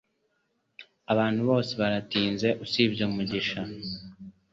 Abantu 1.13 1.41
bose 1.49 1.71
baratinze, 1.81 2.47
usibye 2.65 3.03
Mugisha 3.13 3.61